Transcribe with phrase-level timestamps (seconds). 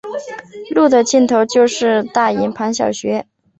[0.71, 3.23] 路的尽头就是大营盘小学。